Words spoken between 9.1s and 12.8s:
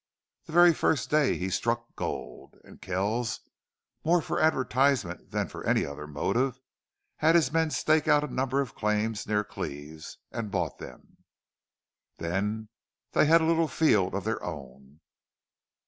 near Cleve's, and bought them. Then